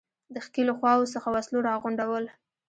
[0.33, 2.25] د ښکېلو خواوو څخه وسلو را غونډول.